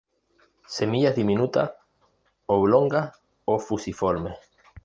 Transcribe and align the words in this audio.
Semillas 0.77 1.15
diminutas, 1.15 1.69
oblongas 2.57 3.21
o 3.45 3.59
fusiformes. 3.59 4.39